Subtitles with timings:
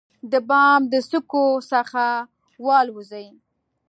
[0.31, 2.05] د بام د څوکو څخه
[2.65, 3.27] والوزي،